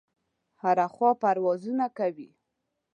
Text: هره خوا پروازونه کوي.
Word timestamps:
هره 0.61 0.87
خوا 0.93 1.11
پروازونه 1.21 1.85
کوي. 1.97 2.29